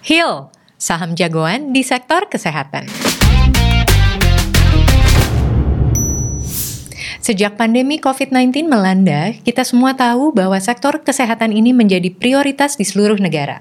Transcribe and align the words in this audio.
Hill, 0.00 0.48
saham 0.80 1.12
jagoan 1.12 1.76
di 1.76 1.84
sektor 1.84 2.24
kesehatan. 2.24 2.88
Sejak 7.20 7.60
pandemi 7.60 8.00
COVID-19 8.00 8.64
melanda, 8.64 9.36
kita 9.44 9.60
semua 9.60 9.92
tahu 9.92 10.32
bahwa 10.32 10.56
sektor 10.56 11.04
kesehatan 11.04 11.52
ini 11.52 11.76
menjadi 11.76 12.08
prioritas 12.16 12.80
di 12.80 12.88
seluruh 12.88 13.20
negara. 13.20 13.60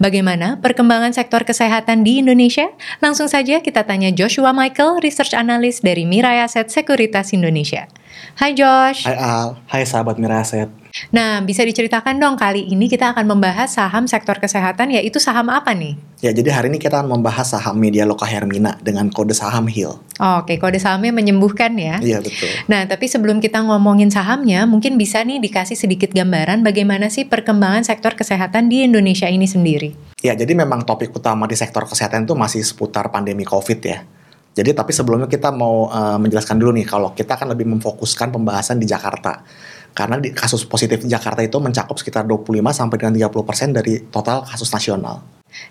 Bagaimana 0.00 0.56
perkembangan 0.64 1.12
sektor 1.12 1.44
kesehatan 1.44 2.08
di 2.08 2.24
Indonesia? 2.24 2.72
Langsung 3.04 3.28
saja 3.28 3.60
kita 3.60 3.84
tanya 3.84 4.08
Joshua 4.16 4.56
Michael, 4.56 5.04
Research 5.04 5.36
Analyst 5.36 5.84
dari 5.84 6.08
Mirai 6.08 6.40
Asset 6.40 6.72
Sekuritas 6.72 7.36
Indonesia. 7.36 7.84
Hai 8.40 8.56
Josh. 8.56 9.04
Hai 9.04 9.20
Al, 9.20 9.60
hai 9.68 9.84
sahabat 9.84 10.16
Mirai 10.16 10.40
Asset. 10.40 10.85
Nah, 11.12 11.44
bisa 11.44 11.62
diceritakan 11.62 12.18
dong 12.18 12.36
kali 12.36 12.66
ini 12.68 12.88
kita 12.88 13.12
akan 13.12 13.26
membahas 13.28 13.76
saham 13.76 14.08
sektor 14.08 14.36
kesehatan 14.40 14.92
yaitu 14.92 15.20
saham 15.22 15.48
apa 15.52 15.72
nih? 15.76 15.96
Ya, 16.24 16.32
jadi 16.32 16.48
hari 16.48 16.72
ini 16.72 16.80
kita 16.80 17.04
akan 17.04 17.20
membahas 17.20 17.52
saham 17.52 17.76
Media 17.76 18.08
Loka 18.08 18.24
Hermina 18.24 18.80
dengan 18.80 19.12
kode 19.12 19.36
saham 19.36 19.68
HIL. 19.68 20.00
Oh, 20.16 20.34
Oke, 20.40 20.56
kode 20.56 20.80
sahamnya 20.80 21.12
menyembuhkan 21.12 21.76
ya. 21.76 22.00
Iya, 22.00 22.24
betul. 22.24 22.48
Nah, 22.72 22.88
tapi 22.88 23.04
sebelum 23.04 23.44
kita 23.44 23.60
ngomongin 23.60 24.08
sahamnya, 24.08 24.64
mungkin 24.64 24.96
bisa 24.96 25.20
nih 25.20 25.44
dikasih 25.44 25.76
sedikit 25.76 26.16
gambaran 26.16 26.64
bagaimana 26.64 27.12
sih 27.12 27.28
perkembangan 27.28 27.84
sektor 27.84 28.16
kesehatan 28.16 28.72
di 28.72 28.88
Indonesia 28.88 29.28
ini 29.28 29.44
sendiri. 29.44 29.92
Ya, 30.24 30.32
jadi 30.32 30.56
memang 30.56 30.88
topik 30.88 31.12
utama 31.12 31.44
di 31.44 31.54
sektor 31.54 31.84
kesehatan 31.84 32.24
itu 32.24 32.32
masih 32.32 32.64
seputar 32.64 33.12
pandemi 33.12 33.44
COVID 33.44 33.80
ya. 33.84 34.00
Jadi 34.56 34.72
tapi 34.72 34.96
sebelumnya 34.96 35.28
kita 35.28 35.52
mau 35.52 35.92
uh, 35.92 36.16
menjelaskan 36.16 36.56
dulu 36.56 36.72
nih 36.80 36.88
kalau 36.88 37.12
kita 37.12 37.36
akan 37.36 37.52
lebih 37.52 37.68
memfokuskan 37.76 38.32
pembahasan 38.32 38.80
di 38.80 38.88
Jakarta. 38.88 39.44
Karena 39.92 40.16
di 40.16 40.32
kasus 40.32 40.64
positif 40.64 41.04
di 41.04 41.12
Jakarta 41.12 41.44
itu 41.44 41.60
mencakup 41.60 41.96
sekitar 42.00 42.24
25 42.24 42.56
sampai 42.72 42.96
dengan 42.96 43.12
30% 43.28 43.76
dari 43.76 44.00
total 44.08 44.48
kasus 44.48 44.72
nasional. 44.72 45.20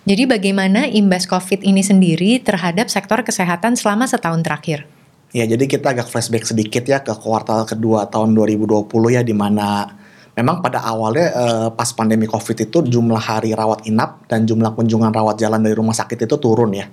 Jadi 0.06 0.30
bagaimana 0.30 0.86
imbas 0.90 1.26
COVID 1.26 1.66
ini 1.66 1.82
sendiri 1.82 2.42
terhadap 2.42 2.90
sektor 2.90 3.22
kesehatan 3.26 3.77
selama 3.77 4.05
setahun 4.05 4.42
terakhir? 4.46 4.86
Ya, 5.34 5.44
jadi 5.49 5.68
kita 5.68 5.92
agak 5.92 6.08
flashback 6.08 6.48
sedikit 6.48 6.86
ya 6.86 7.02
ke 7.02 7.12
kuartal 7.12 7.68
kedua 7.68 8.08
tahun 8.08 8.38
2020 8.38 8.88
ya 9.12 9.22
di 9.26 9.36
mana 9.36 9.94
memang 10.38 10.64
pada 10.64 10.80
awalnya 10.86 11.27
eh, 11.34 11.68
pas 11.74 11.90
pandemi 11.92 12.24
COVID 12.30 12.70
itu 12.70 12.77
jumlah 12.86 13.20
hari 13.20 13.52
rawat 13.52 13.84
inap 13.90 14.30
dan 14.32 14.48
jumlah 14.48 14.72
kunjungan 14.77 15.12
rawat 15.12 15.36
jalan 15.42 15.60
dari 15.60 15.76
rumah 15.76 15.94
sakit 15.94 16.24
itu 16.30 16.38
turun 16.38 16.72
ya. 16.72 16.88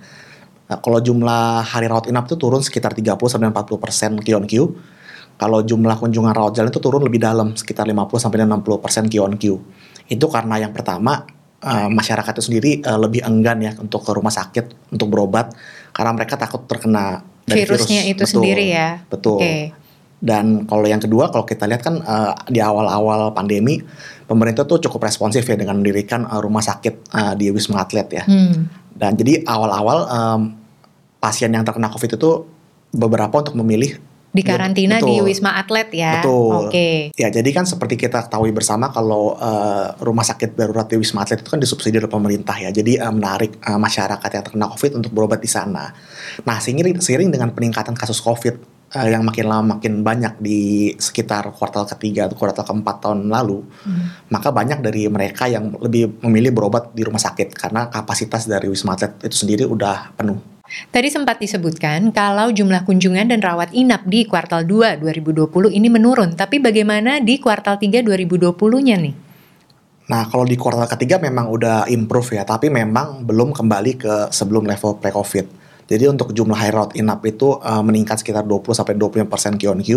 Nah, 0.72 0.80
kalau 0.80 1.04
jumlah 1.04 1.68
hari 1.68 1.84
rawat 1.84 2.08
inap 2.08 2.24
itu 2.24 2.40
turun 2.40 2.64
sekitar 2.64 2.96
30 2.96 3.20
sampai 3.28 3.52
40 3.52 3.76
persen 3.76 4.10
Q 4.16 4.28
on 4.40 4.48
Q. 4.48 4.72
Kalau 5.36 5.60
jumlah 5.60 6.00
kunjungan 6.00 6.32
rawat 6.32 6.56
jalan 6.56 6.72
itu 6.72 6.80
turun 6.80 7.04
lebih 7.04 7.20
dalam 7.20 7.52
sekitar 7.52 7.84
50 7.84 8.08
sampai 8.16 8.48
60 8.48 8.80
persen 8.80 9.04
Q 9.04 9.20
on 9.20 9.36
Q. 9.36 9.60
Itu 10.08 10.32
karena 10.32 10.64
yang 10.64 10.72
pertama 10.72 11.28
uh, 11.60 11.92
masyarakat 11.92 12.40
itu 12.40 12.42
sendiri 12.48 12.70
uh, 12.88 12.96
lebih 12.96 13.20
enggan 13.20 13.60
ya 13.60 13.76
untuk 13.76 14.00
ke 14.00 14.16
rumah 14.16 14.32
sakit 14.32 14.96
untuk 14.96 15.12
berobat 15.12 15.52
karena 15.92 16.16
mereka 16.16 16.40
takut 16.40 16.64
terkena 16.64 17.20
dari 17.44 17.68
virusnya 17.68 18.08
virus. 18.08 18.12
itu 18.16 18.22
Betul, 18.24 18.32
sendiri 18.32 18.64
ya. 18.72 18.88
Betul. 19.12 19.44
Oke. 19.44 19.56
Dan 20.22 20.64
kalau 20.70 20.86
yang 20.88 21.02
kedua, 21.02 21.28
kalau 21.34 21.44
kita 21.44 21.68
lihat 21.68 21.84
kan 21.84 22.00
uh, 22.00 22.32
di 22.48 22.62
awal-awal 22.64 23.34
pandemi, 23.36 23.82
pemerintah 24.24 24.64
tuh 24.64 24.80
cukup 24.80 25.04
responsif 25.04 25.44
ya 25.44 25.58
dengan 25.58 25.82
mendirikan 25.82 26.24
uh, 26.24 26.40
rumah 26.40 26.64
sakit 26.64 27.12
uh, 27.12 27.34
di 27.36 27.52
Wisma 27.52 27.84
Atlet 27.84 28.08
ya. 28.08 28.24
Hmm. 28.24 28.70
Dan 28.94 29.18
jadi 29.18 29.42
awal-awal 29.42 29.98
um, 30.06 30.61
pasien 31.22 31.54
yang 31.54 31.62
terkena 31.62 31.86
COVID 31.86 32.18
itu 32.18 32.30
beberapa 32.90 33.38
untuk 33.38 33.54
memilih 33.54 34.02
Di 34.32 34.40
karantina 34.40 34.96
di. 34.96 35.20
Wisma 35.20 35.60
Atlet 35.60 35.92
ya. 35.92 36.24
Betul. 36.24 36.72
Oke. 36.72 37.12
Ya, 37.20 37.28
jadi 37.28 37.44
kan 37.52 37.68
seperti 37.68 38.00
kita 38.00 38.24
ketahui 38.24 38.48
bersama 38.48 38.88
kalau 38.88 39.36
uh, 39.36 39.92
rumah 40.00 40.24
sakit 40.24 40.56
darurat 40.56 40.88
di 40.88 40.96
Wisma 40.96 41.20
Atlet 41.20 41.44
itu 41.44 41.52
kan 41.52 41.60
disubsidi 41.60 42.00
oleh 42.00 42.08
pemerintah 42.08 42.56
ya. 42.56 42.72
Jadi 42.72 42.96
uh, 42.96 43.12
menarik 43.12 43.60
uh, 43.60 43.76
masyarakat 43.76 44.30
yang 44.32 44.44
terkena 44.48 44.72
COVID 44.72 44.92
untuk 44.96 45.12
berobat 45.12 45.36
di 45.44 45.52
sana. 45.52 45.92
Nah, 46.48 46.56
seiring, 46.64 47.04
seiring 47.04 47.28
dengan 47.28 47.52
peningkatan 47.52 47.92
kasus 47.92 48.24
COVID 48.24 48.56
uh, 48.96 49.04
yang 49.04 49.20
makin 49.20 49.52
lama 49.52 49.76
makin 49.76 50.00
banyak 50.00 50.40
di 50.40 50.96
sekitar 50.96 51.52
kuartal 51.52 51.84
ketiga 51.92 52.24
atau 52.24 52.36
kuartal 52.40 52.64
keempat 52.64 53.04
tahun 53.04 53.28
lalu, 53.28 53.60
Hmm. 53.84 54.32
maka 54.32 54.48
banyak 54.48 54.80
dari 54.80 55.12
mereka 55.12 55.44
yang 55.44 55.76
lebih 55.76 56.24
memilih 56.24 56.56
berobat 56.56 56.96
di 56.96 57.04
rumah 57.04 57.20
sakit 57.20 57.52
karena 57.52 57.92
kapasitas 57.92 58.48
dari 58.48 58.72
Wisma 58.72 58.96
Atlet 58.96 59.28
itu 59.28 59.44
sendiri 59.44 59.68
udah 59.68 60.16
penuh. 60.16 60.51
Tadi 60.88 61.08
sempat 61.12 61.40
disebutkan 61.40 62.12
kalau 62.12 62.48
jumlah 62.48 62.84
kunjungan 62.88 63.28
dan 63.28 63.40
rawat 63.44 63.72
inap 63.76 64.04
di 64.08 64.24
kuartal 64.24 64.64
2 64.64 65.00
2020 65.04 65.72
ini 65.72 65.88
menurun, 65.92 66.32
tapi 66.32 66.60
bagaimana 66.60 67.20
di 67.20 67.36
kuartal 67.36 67.76
3 67.76 68.00
2020-nya 68.04 68.96
nih? 68.96 69.14
Nah, 70.12 70.28
kalau 70.28 70.44
di 70.44 70.58
kuartal 70.58 70.90
ketiga 70.90 71.16
memang 71.22 71.48
udah 71.48 71.88
improve 71.88 72.36
ya, 72.36 72.42
tapi 72.42 72.68
memang 72.68 73.24
belum 73.24 73.54
kembali 73.54 73.92
ke 73.96 74.14
sebelum 74.34 74.66
level 74.66 74.98
pre-COVID. 74.98 75.62
Jadi 75.92 76.08
untuk 76.08 76.32
jumlah 76.32 76.56
high 76.56 76.72
route 76.72 76.94
inap 76.96 77.20
itu 77.28 77.58
uh, 77.60 77.84
meningkat 77.84 78.24
sekitar 78.24 78.48
20 78.48 78.64
sampai 78.72 78.94
25% 78.96 79.60
Q 79.60 79.62
on 79.68 79.80
Q 79.84 79.88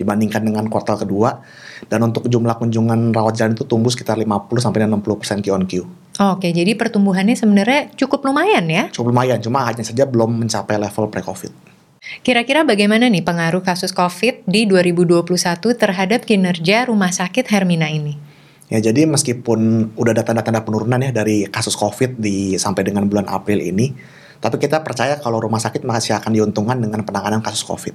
dibandingkan 0.00 0.40
dengan 0.40 0.64
kuartal 0.70 0.96
kedua. 1.02 1.44
Dan 1.84 2.08
untuk 2.08 2.30
jumlah 2.30 2.56
kunjungan 2.56 3.12
rawat 3.12 3.36
jalan 3.36 3.52
itu 3.52 3.68
tumbuh 3.68 3.92
sekitar 3.92 4.16
50 4.16 4.48
sampai 4.62 4.86
60% 4.88 5.44
Q 5.44 5.46
on 5.52 5.64
Q. 5.68 5.72
Oke, 6.20 6.52
jadi 6.52 6.76
pertumbuhannya 6.76 7.32
sebenarnya 7.32 7.88
cukup 7.96 8.28
lumayan 8.28 8.68
ya. 8.68 8.92
Cukup 8.92 9.16
lumayan, 9.16 9.40
cuma 9.40 9.64
hanya 9.64 9.80
saja 9.80 10.04
belum 10.04 10.44
mencapai 10.44 10.76
level 10.76 11.08
pre-COVID. 11.08 11.72
Kira-kira 12.20 12.66
bagaimana 12.66 13.08
nih 13.08 13.24
pengaruh 13.24 13.64
kasus 13.64 13.94
COVID 13.94 14.44
di 14.44 14.68
2021 14.68 15.24
terhadap 15.78 16.26
kinerja 16.28 16.90
rumah 16.90 17.08
sakit 17.08 17.48
Hermina 17.48 17.88
ini? 17.88 18.18
Ya 18.68 18.82
jadi 18.82 19.08
meskipun 19.08 19.92
udah 19.96 20.12
ada 20.12 20.24
tanda-tanda 20.24 20.60
penurunan 20.64 21.00
ya 21.00 21.12
dari 21.12 21.48
kasus 21.48 21.72
COVID 21.78 22.20
di 22.20 22.56
sampai 22.60 22.88
dengan 22.88 23.08
bulan 23.08 23.28
April 23.30 23.62
ini, 23.64 23.94
tapi 24.42 24.58
kita 24.58 24.82
percaya 24.82 25.16
kalau 25.22 25.40
rumah 25.40 25.60
sakit 25.62 25.86
masih 25.86 26.18
akan 26.18 26.32
diuntungkan 26.34 26.76
dengan 26.76 27.04
penanganan 27.06 27.40
kasus 27.40 27.62
COVID. 27.64 27.94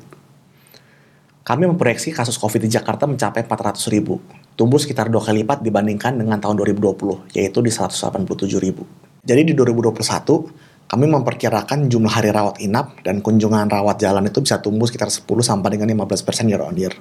Kami 1.43 1.63
memproyeksi 1.67 2.15
kasus 2.15 2.39
COVID 2.39 2.63
di 2.65 2.69
Jakarta 2.71 3.03
mencapai 3.03 3.43
400 3.43 3.91
ribu, 3.91 4.21
tumbuh 4.57 4.81
sekitar 4.81 5.07
dua 5.13 5.21
kali 5.21 5.45
lipat 5.45 5.61
dibandingkan 5.61 6.17
dengan 6.17 6.41
tahun 6.41 6.57
2020, 6.65 7.37
yaitu 7.37 7.61
di 7.61 7.69
187 7.69 8.57
ribu. 8.57 8.83
Jadi 9.21 9.41
di 9.47 9.53
2021, 9.53 10.89
kami 10.89 11.05
memperkirakan 11.05 11.85
jumlah 11.91 12.09
hari 12.09 12.33
rawat 12.33 12.57
inap 12.63 12.97
dan 13.05 13.21
kunjungan 13.21 13.69
rawat 13.69 14.01
jalan 14.01 14.25
itu 14.25 14.41
bisa 14.41 14.57
tumbuh 14.57 14.89
sekitar 14.89 15.13
10 15.13 15.23
sampai 15.45 15.77
dengan 15.77 15.93
15% 15.93 16.49
year 16.49 16.63
on 16.65 16.73
year. 16.73 16.95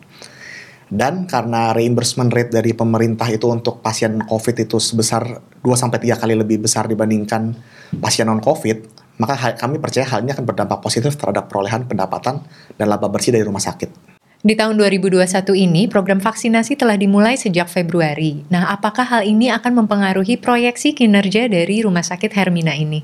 Dan 0.87 1.27
karena 1.27 1.75
reimbursement 1.75 2.31
rate 2.31 2.55
dari 2.55 2.71
pemerintah 2.71 3.27
itu 3.27 3.51
untuk 3.51 3.83
pasien 3.83 4.23
COVID 4.23 4.55
itu 4.63 4.79
sebesar 4.79 5.43
2 5.65 5.67
sampai 5.75 5.99
3 5.99 6.15
kali 6.15 6.35
lebih 6.39 6.63
besar 6.63 6.87
dibandingkan 6.87 7.57
pasien 7.99 8.31
non 8.31 8.39
COVID, 8.39 9.03
maka 9.19 9.57
kami 9.57 9.81
percaya 9.83 10.07
hal 10.07 10.23
ini 10.23 10.31
akan 10.31 10.47
berdampak 10.47 10.79
positif 10.79 11.17
terhadap 11.17 11.51
perolehan 11.51 11.89
pendapatan 11.89 12.45
dan 12.79 12.87
laba 12.87 13.11
bersih 13.11 13.35
dari 13.35 13.43
rumah 13.43 13.63
sakit. 13.63 14.16
Di 14.47 14.55
tahun 14.55 14.79
2021 14.79 15.27
ini, 15.59 15.91
program 15.91 16.23
vaksinasi 16.23 16.79
telah 16.79 16.95
dimulai 16.95 17.35
sejak 17.35 17.67
Februari. 17.67 18.47
Nah, 18.47 18.71
apakah 18.71 19.03
hal 19.03 19.27
ini 19.27 19.51
akan 19.51 19.83
mempengaruhi 19.83 20.39
proyeksi 20.39 20.95
kinerja 20.95 21.51
dari 21.51 21.83
rumah 21.83 22.07
sakit 22.07 22.31
Hermina 22.31 22.71
ini? 22.71 23.03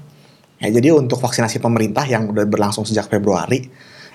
Ya, 0.63 0.71
jadi 0.71 0.95
untuk 0.95 1.19
vaksinasi 1.19 1.59
pemerintah 1.59 2.07
yang 2.07 2.31
udah 2.31 2.47
berlangsung 2.47 2.87
sejak 2.87 3.11
Februari, 3.11 3.59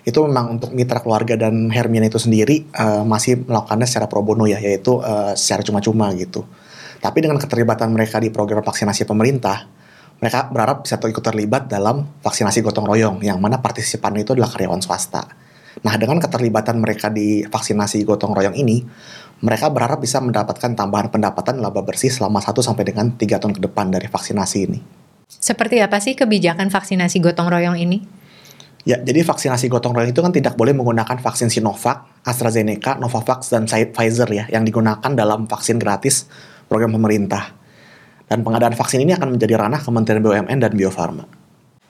itu 0.07 0.19
memang 0.23 0.55
untuk 0.55 0.71
mitra 0.71 1.03
keluarga 1.03 1.35
dan 1.35 1.67
Hermina 1.67 2.07
itu 2.07 2.15
sendiri 2.15 2.63
eh, 2.63 3.03
masih 3.03 3.43
melakukannya 3.43 3.83
secara 3.91 4.07
pro 4.07 4.23
bono 4.23 4.47
ya, 4.47 4.63
yaitu 4.63 4.95
eh, 5.03 5.35
secara 5.35 5.67
cuma-cuma 5.67 6.15
gitu. 6.15 6.47
Tapi 7.03 7.27
dengan 7.27 7.43
keterlibatan 7.43 7.91
mereka 7.91 8.23
di 8.23 8.31
program 8.31 8.63
vaksinasi 8.63 9.03
pemerintah, 9.03 9.67
mereka 10.23 10.47
berharap 10.47 10.87
bisa 10.87 10.95
ikut 10.95 11.19
terlibat 11.27 11.67
dalam 11.67 12.07
vaksinasi 12.23 12.63
gotong 12.63 12.87
royong, 12.87 13.19
yang 13.19 13.35
mana 13.43 13.59
partisipannya 13.59 14.23
itu 14.23 14.31
adalah 14.31 14.47
karyawan 14.47 14.79
swasta. 14.79 15.46
Nah, 15.85 15.93
dengan 15.97 16.17
keterlibatan 16.17 16.81
mereka 16.81 17.13
di 17.13 17.45
vaksinasi 17.45 18.01
gotong 18.01 18.33
royong 18.33 18.57
ini, 18.57 18.81
mereka 19.45 19.69
berharap 19.69 20.01
bisa 20.01 20.17
mendapatkan 20.17 20.73
tambahan 20.73 21.13
pendapatan 21.13 21.61
laba 21.61 21.85
bersih 21.85 22.09
selama 22.09 22.41
1 22.41 22.57
sampai 22.65 22.83
dengan 22.87 23.13
3 23.13 23.37
tahun 23.37 23.53
ke 23.53 23.61
depan 23.69 23.93
dari 23.93 24.09
vaksinasi 24.09 24.57
ini. 24.65 24.79
Seperti 25.27 25.77
apa 25.83 26.01
sih 26.01 26.17
kebijakan 26.17 26.73
vaksinasi 26.73 27.21
gotong 27.21 27.51
royong 27.51 27.77
ini? 27.77 28.01
Ya, 28.87 28.97
jadi 28.97 29.21
vaksinasi 29.21 29.67
gotong 29.67 29.93
royong 29.93 30.15
itu 30.15 30.23
kan 30.23 30.31
tidak 30.31 30.55
boleh 30.55 30.71
menggunakan 30.71 31.19
vaksin 31.19 31.51
Sinovac, 31.51 32.23
AstraZeneca, 32.23 32.95
Novavax, 32.97 33.51
dan 33.51 33.67
Pfizer 33.67 34.31
ya, 34.31 34.47
yang 34.47 34.63
digunakan 34.63 35.11
dalam 35.11 35.45
vaksin 35.45 35.77
gratis 35.77 36.25
program 36.65 36.95
pemerintah. 36.95 37.53
Dan 38.27 38.41
pengadaan 38.47 38.73
vaksin 38.73 39.03
ini 39.03 39.13
akan 39.13 39.35
menjadi 39.35 39.59
ranah 39.59 39.83
Kementerian 39.83 40.23
BUMN 40.23 40.57
dan 40.59 40.71
Bio 40.73 40.91
Farma. 40.91 41.46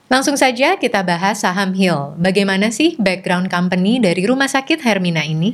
Langsung 0.08 0.40
saja 0.40 0.80
kita 0.80 1.04
bahas 1.04 1.44
saham 1.44 1.76
Hill. 1.76 2.16
Bagaimana 2.16 2.72
sih 2.72 2.96
background 2.96 3.52
company 3.52 4.00
dari 4.00 4.24
rumah 4.24 4.48
sakit 4.48 4.80
Hermina 4.80 5.20
ini? 5.20 5.52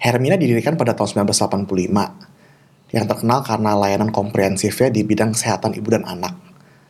Hermina 0.00 0.40
didirikan 0.40 0.80
pada 0.80 0.96
tahun 0.96 1.28
1985, 1.28 2.96
yang 2.96 3.04
terkenal 3.04 3.44
karena 3.44 3.76
layanan 3.76 4.08
komprehensifnya 4.08 4.88
di 4.88 5.04
bidang 5.04 5.36
kesehatan 5.36 5.76
ibu 5.76 5.92
dan 5.92 6.08
anak. 6.08 6.32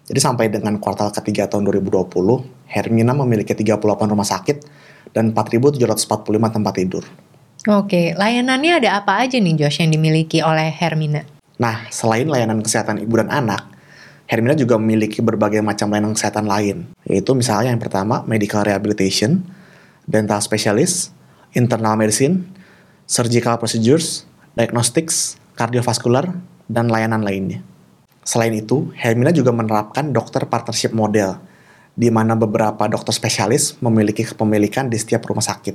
Jadi 0.06 0.22
sampai 0.22 0.54
dengan 0.54 0.78
kuartal 0.78 1.10
ketiga 1.10 1.50
tahun 1.50 1.66
2020, 1.82 2.70
Hermina 2.70 3.10
memiliki 3.10 3.58
38 3.58 3.82
rumah 4.06 4.26
sakit 4.30 4.56
dan 5.10 5.34
4.745 5.34 5.82
tempat 6.30 6.74
tidur. 6.78 7.02
Oke, 7.66 8.14
layanannya 8.14 8.86
ada 8.86 9.02
apa 9.02 9.26
aja 9.26 9.34
nih 9.42 9.58
Josh 9.58 9.82
yang 9.82 9.90
dimiliki 9.90 10.46
oleh 10.46 10.70
Hermina? 10.70 11.26
Nah, 11.58 11.90
selain 11.90 12.30
layanan 12.30 12.62
kesehatan 12.62 13.02
ibu 13.02 13.18
dan 13.18 13.34
anak, 13.34 13.66
Hermina 14.30 14.54
juga 14.54 14.78
memiliki 14.78 15.18
berbagai 15.18 15.58
macam 15.58 15.90
layanan 15.90 16.14
kesehatan 16.14 16.46
lain, 16.46 16.94
yaitu 17.02 17.34
misalnya 17.34 17.74
yang 17.74 17.82
pertama 17.82 18.22
medical 18.30 18.62
rehabilitation, 18.62 19.42
dental 20.06 20.38
specialist, 20.38 21.10
internal 21.50 21.98
medicine, 21.98 22.46
surgical 23.10 23.58
procedures, 23.58 24.22
diagnostics, 24.54 25.34
cardiovascular, 25.58 26.30
dan 26.70 26.86
layanan 26.86 27.26
lainnya. 27.26 27.58
Selain 28.22 28.54
itu, 28.54 28.94
Hermina 28.94 29.34
juga 29.34 29.50
menerapkan 29.50 30.14
dokter 30.14 30.46
partnership 30.46 30.94
model, 30.94 31.34
di 31.98 32.06
mana 32.14 32.38
beberapa 32.38 32.86
dokter 32.86 33.10
spesialis 33.10 33.82
memiliki 33.82 34.22
kepemilikan 34.22 34.86
di 34.86 34.94
setiap 34.94 35.26
rumah 35.26 35.42
sakit. 35.42 35.74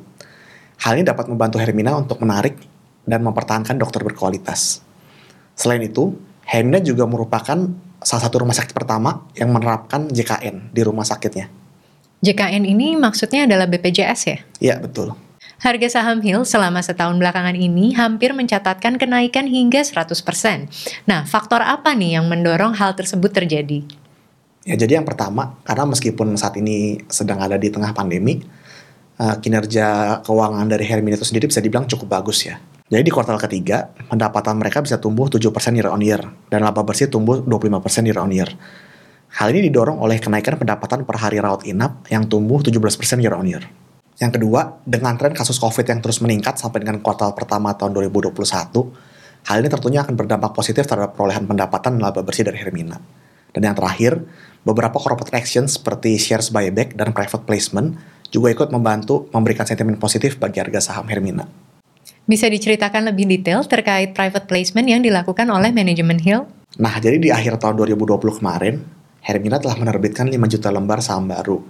Hal 0.80 0.96
ini 0.96 1.04
dapat 1.04 1.28
membantu 1.28 1.60
Hermina 1.60 1.92
untuk 2.00 2.24
menarik 2.24 2.56
dan 3.04 3.20
mempertahankan 3.20 3.76
dokter 3.76 4.00
berkualitas. 4.00 4.80
Selain 5.60 5.84
itu, 5.84 6.16
Hermina 6.48 6.80
juga 6.80 7.04
merupakan 7.04 7.68
salah 8.02 8.24
satu 8.28 8.44
rumah 8.44 8.56
sakit 8.56 8.74
pertama 8.74 9.28
yang 9.38 9.54
menerapkan 9.54 10.10
JKN 10.10 10.74
di 10.74 10.82
rumah 10.84 11.08
sakitnya. 11.08 11.48
JKN 12.26 12.64
ini 12.66 12.98
maksudnya 12.98 13.46
adalah 13.46 13.70
BPJS 13.70 14.22
ya? 14.26 14.38
Iya, 14.58 14.76
betul. 14.82 15.14
Harga 15.62 15.88
saham 15.88 16.20
Hill 16.20 16.44
selama 16.44 16.84
setahun 16.84 17.16
belakangan 17.16 17.56
ini 17.56 17.96
hampir 17.96 18.36
mencatatkan 18.36 19.00
kenaikan 19.00 19.48
hingga 19.48 19.86
100%. 19.86 20.12
Nah, 21.08 21.24
faktor 21.24 21.64
apa 21.64 21.96
nih 21.96 22.20
yang 22.20 22.28
mendorong 22.28 22.76
hal 22.76 22.92
tersebut 22.98 23.32
terjadi? 23.32 23.88
Ya, 24.66 24.76
jadi 24.76 25.00
yang 25.00 25.08
pertama, 25.08 25.56
karena 25.64 25.86
meskipun 25.88 26.36
saat 26.36 26.58
ini 26.58 27.00
sedang 27.08 27.40
ada 27.40 27.56
di 27.56 27.70
tengah 27.70 27.94
pandemi, 27.94 28.42
uh, 29.22 29.38
kinerja 29.40 30.20
keuangan 30.26 30.66
dari 30.68 30.84
Hermina 30.84 31.16
itu 31.16 31.28
sendiri 31.28 31.48
bisa 31.48 31.62
dibilang 31.64 31.88
cukup 31.88 32.20
bagus 32.20 32.50
ya. 32.50 32.60
Jadi 32.86 33.02
di 33.02 33.10
kuartal 33.10 33.42
ketiga, 33.42 33.90
pendapatan 34.14 34.62
mereka 34.62 34.78
bisa 34.78 35.02
tumbuh 35.02 35.26
7% 35.26 35.42
year 35.74 35.90
on 35.90 36.06
year, 36.06 36.22
dan 36.54 36.62
laba 36.62 36.86
bersih 36.86 37.10
tumbuh 37.10 37.42
25% 37.42 38.06
year 38.06 38.22
on 38.22 38.30
year. 38.30 38.46
Hal 39.42 39.50
ini 39.58 39.74
didorong 39.74 39.98
oleh 39.98 40.22
kenaikan 40.22 40.54
pendapatan 40.54 41.02
per 41.02 41.18
hari 41.18 41.42
rawat 41.42 41.66
inap 41.66 42.06
yang 42.14 42.30
tumbuh 42.30 42.62
17% 42.62 42.78
year 43.26 43.34
on 43.34 43.50
year. 43.50 43.66
Yang 44.22 44.38
kedua, 44.38 44.86
dengan 44.86 45.18
tren 45.18 45.34
kasus 45.34 45.58
COVID 45.58 45.82
yang 45.82 46.00
terus 46.06 46.22
meningkat 46.22 46.62
sampai 46.62 46.86
dengan 46.86 47.02
kuartal 47.02 47.34
pertama 47.34 47.74
tahun 47.74 47.98
2021, 47.98 48.38
hal 49.50 49.58
ini 49.66 49.70
tentunya 49.74 50.06
akan 50.06 50.14
berdampak 50.14 50.54
positif 50.54 50.86
terhadap 50.86 51.18
perolehan 51.18 51.50
pendapatan 51.50 51.98
laba 51.98 52.22
bersih 52.22 52.46
dari 52.46 52.62
Hermina. 52.62 53.02
Dan 53.50 53.66
yang 53.66 53.74
terakhir, 53.74 54.22
beberapa 54.62 55.02
corporate 55.02 55.34
action 55.34 55.66
seperti 55.66 56.22
shares 56.22 56.54
buyback 56.54 56.94
dan 56.94 57.18
private 57.18 57.50
placement 57.50 57.98
juga 58.30 58.54
ikut 58.54 58.70
membantu 58.70 59.26
memberikan 59.34 59.66
sentimen 59.66 59.98
positif 59.98 60.38
bagi 60.38 60.62
harga 60.62 60.94
saham 60.94 61.10
Hermina. 61.10 61.65
Bisa 62.26 62.50
diceritakan 62.50 63.14
lebih 63.14 63.30
detail 63.30 63.62
terkait 63.70 64.18
private 64.18 64.50
placement 64.50 64.90
yang 64.90 65.06
dilakukan 65.06 65.46
oleh 65.46 65.70
manajemen 65.70 66.18
Hill? 66.18 66.50
Nah, 66.82 66.98
jadi 66.98 67.22
di 67.22 67.30
akhir 67.30 67.62
tahun 67.62 67.78
2020 67.78 68.42
kemarin, 68.42 68.82
Hermina 69.22 69.62
telah 69.62 69.78
menerbitkan 69.78 70.34
5 70.34 70.34
juta 70.50 70.74
lembar 70.74 71.06
saham 71.06 71.30
baru 71.30 71.62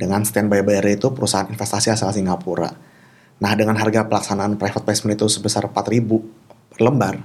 dengan 0.00 0.24
standby 0.24 0.64
buyer 0.64 0.96
itu 0.96 1.12
perusahaan 1.12 1.44
investasi 1.52 1.92
asal 1.92 2.08
Singapura. 2.16 2.72
Nah, 3.36 3.52
dengan 3.52 3.76
harga 3.76 4.08
pelaksanaan 4.08 4.56
private 4.56 4.88
placement 4.88 5.12
itu 5.12 5.28
sebesar 5.28 5.68
4.000 5.68 6.00
per 6.72 6.80
lembar, 6.80 7.20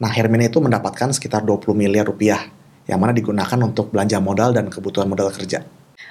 nah 0.00 0.08
Hermina 0.08 0.48
itu 0.48 0.56
mendapatkan 0.56 1.12
sekitar 1.12 1.44
20 1.44 1.76
miliar 1.76 2.08
rupiah 2.08 2.48
yang 2.88 2.96
mana 2.96 3.12
digunakan 3.12 3.60
untuk 3.60 3.92
belanja 3.92 4.24
modal 4.24 4.56
dan 4.56 4.72
kebutuhan 4.72 5.04
modal 5.04 5.28
kerja. 5.36 5.68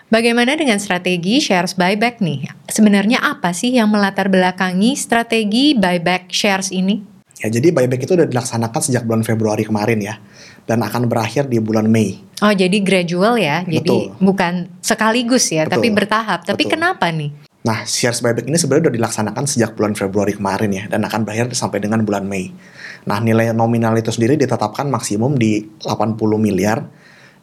Bagaimana 0.09 0.53
dengan 0.53 0.77
strategi 0.77 1.41
shares 1.41 1.73
buyback 1.73 2.21
nih? 2.21 2.45
Sebenarnya 2.69 3.21
apa 3.21 3.53
sih 3.57 3.73
yang 3.73 3.89
melatar 3.89 4.29
belakangi 4.29 4.93
strategi 4.93 5.73
buyback 5.73 6.29
shares 6.29 6.69
ini? 6.69 7.01
Ya, 7.41 7.51
jadi 7.51 7.73
buyback 7.75 8.07
itu 8.07 8.15
udah 8.15 8.29
dilaksanakan 8.29 8.81
sejak 8.81 9.03
bulan 9.03 9.25
Februari 9.25 9.67
kemarin 9.67 9.99
ya, 9.99 10.15
dan 10.63 10.79
akan 10.79 11.11
berakhir 11.11 11.51
di 11.51 11.59
bulan 11.59 11.91
Mei. 11.91 12.21
Oh, 12.39 12.53
jadi 12.53 12.79
gradual 12.79 13.35
ya, 13.35 13.61
Betul. 13.67 13.75
jadi 13.75 13.97
bukan 14.23 14.53
sekaligus 14.79 15.51
ya, 15.51 15.67
Betul. 15.67 15.73
tapi 15.77 15.87
bertahap. 15.91 16.47
Tapi 16.47 16.63
Betul. 16.63 16.73
kenapa 16.79 17.11
nih? 17.11 17.31
Nah, 17.65 17.81
shares 17.83 18.21
buyback 18.21 18.45
ini 18.45 18.55
sebenarnya 18.61 18.87
udah 18.87 18.95
dilaksanakan 18.95 19.43
sejak 19.49 19.73
bulan 19.75 19.97
Februari 19.97 20.37
kemarin 20.37 20.71
ya, 20.71 20.83
dan 20.87 21.03
akan 21.03 21.25
berakhir 21.27 21.51
sampai 21.57 21.83
dengan 21.83 22.05
bulan 22.07 22.23
Mei. 22.23 22.53
Nah, 23.03 23.19
nilai 23.19 23.51
nominal 23.51 23.97
itu 23.99 24.13
sendiri 24.13 24.39
ditetapkan 24.39 24.87
maksimum 24.87 25.35
di 25.35 25.65
80 25.83 26.17
miliar, 26.39 26.87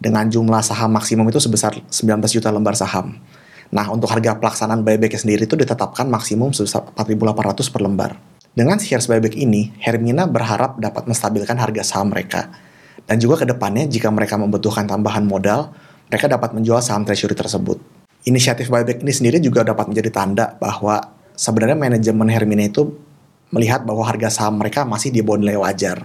dengan 0.02 0.26
jumlah 0.26 0.58
saham 0.66 0.90
maksimum 0.98 1.30
itu 1.30 1.38
sebesar 1.38 1.78
19 1.86 2.18
juta 2.26 2.50
lembar 2.50 2.74
saham. 2.74 3.22
Nah, 3.70 3.86
untuk 3.88 4.10
harga 4.10 4.34
pelaksanaan 4.34 4.82
buyback 4.82 5.14
sendiri 5.14 5.46
itu 5.46 5.54
ditetapkan 5.54 6.10
maksimum 6.10 6.50
sebesar 6.50 6.90
4.800 6.98 7.70
per 7.70 7.80
lembar. 7.80 8.18
Dengan 8.52 8.76
shares 8.82 9.06
buyback 9.06 9.38
ini, 9.38 9.72
Hermina 9.80 10.26
berharap 10.26 10.76
dapat 10.76 11.08
menstabilkan 11.08 11.56
harga 11.56 11.86
saham 11.86 12.10
mereka. 12.12 12.52
Dan 13.06 13.22
juga 13.22 13.40
ke 13.40 13.46
depannya, 13.48 13.88
jika 13.88 14.12
mereka 14.12 14.36
membutuhkan 14.36 14.84
tambahan 14.84 15.24
modal, 15.24 15.72
mereka 16.10 16.28
dapat 16.28 16.52
menjual 16.52 16.84
saham 16.84 17.06
treasury 17.06 17.32
tersebut. 17.32 17.80
Inisiatif 18.28 18.68
buyback 18.68 19.00
ini 19.00 19.12
sendiri 19.14 19.38
juga 19.40 19.64
dapat 19.64 19.88
menjadi 19.88 20.10
tanda 20.12 20.52
bahwa 20.60 21.00
sebenarnya 21.32 21.78
manajemen 21.78 22.28
Hermina 22.28 22.68
itu 22.68 22.92
melihat 23.54 23.88
bahwa 23.88 24.04
harga 24.04 24.28
saham 24.28 24.60
mereka 24.60 24.84
masih 24.84 25.08
di 25.08 25.24
bawah 25.24 25.40
nilai 25.40 25.56
wajar. 25.56 26.04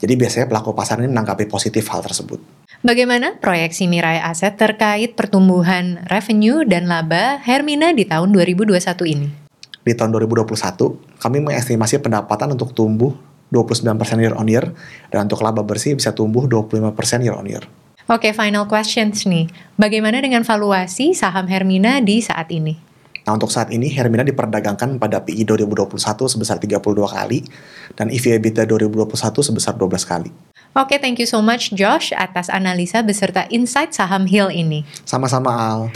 Jadi 0.00 0.16
biasanya 0.16 0.46
pelaku 0.48 0.72
pasar 0.72 0.98
ini 1.04 1.12
menanggapi 1.12 1.44
positif 1.46 1.86
hal 1.92 2.00
tersebut. 2.00 2.61
Bagaimana 2.82 3.38
proyeksi 3.38 3.86
Mirai 3.86 4.18
Aset 4.18 4.58
terkait 4.58 5.14
pertumbuhan 5.14 6.02
revenue 6.10 6.66
dan 6.66 6.90
laba 6.90 7.38
Hermina 7.38 7.94
di 7.94 8.02
tahun 8.02 8.34
2021 8.34 8.74
ini? 9.06 9.30
Di 9.86 9.94
tahun 9.94 10.10
2021, 10.10 11.22
kami 11.22 11.38
mengestimasi 11.46 12.02
pendapatan 12.02 12.58
untuk 12.58 12.74
tumbuh 12.74 13.14
29% 13.54 13.86
year 14.18 14.34
on 14.34 14.50
year, 14.50 14.74
dan 15.14 15.30
untuk 15.30 15.46
laba 15.46 15.62
bersih 15.62 15.94
bisa 15.94 16.10
tumbuh 16.10 16.50
25% 16.50 17.22
year 17.22 17.38
on 17.38 17.46
year. 17.46 17.62
Oke, 18.10 18.26
okay, 18.26 18.32
final 18.34 18.66
questions 18.66 19.30
nih. 19.30 19.46
Bagaimana 19.78 20.18
dengan 20.18 20.42
valuasi 20.42 21.14
saham 21.14 21.46
Hermina 21.46 22.02
di 22.02 22.18
saat 22.18 22.50
ini? 22.50 22.74
Nah 23.22 23.38
untuk 23.38 23.54
saat 23.54 23.70
ini 23.70 23.86
Hermina 23.94 24.26
diperdagangkan 24.26 24.98
pada 24.98 25.22
PI 25.22 25.46
2021 25.46 25.94
sebesar 26.26 26.58
32 26.58 26.82
kali 27.06 27.46
dan 27.94 28.10
EV 28.10 28.42
EBITDA 28.42 28.66
2021 28.66 29.06
sebesar 29.38 29.78
12 29.78 30.02
kali. 30.02 30.30
Oke, 30.72 30.96
okay, 30.96 30.98
thank 31.04 31.20
you 31.20 31.28
so 31.28 31.44
much 31.44 31.68
Josh 31.76 32.16
atas 32.16 32.48
analisa 32.48 33.04
beserta 33.04 33.44
insight 33.52 33.92
saham 33.92 34.24
Hill 34.24 34.48
ini. 34.48 34.88
Sama-sama 35.04 35.52
Al. 35.52 35.92